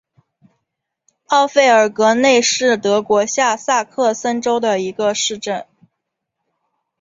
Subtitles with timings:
[1.27, 5.67] 奥费尔格内是德国下萨克森州的一个市镇。